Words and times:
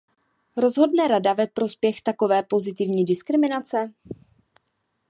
Rozhodne 0.57 1.07
Rada 1.07 1.33
ve 1.33 1.47
prospěch 1.47 2.01
takové 2.01 2.43
pozitivní 2.43 3.05
diskriminace? 3.05 3.93